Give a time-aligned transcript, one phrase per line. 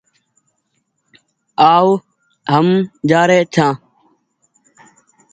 [1.75, 1.91] آ و
[2.53, 2.67] هم
[3.09, 3.73] جآ ري ڇآن۔